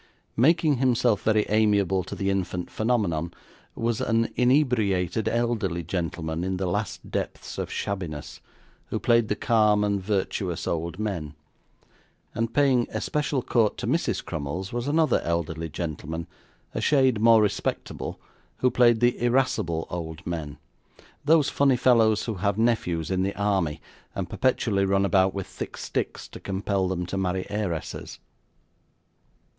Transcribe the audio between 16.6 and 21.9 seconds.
a shade more respectable, who played the irascible old men those funny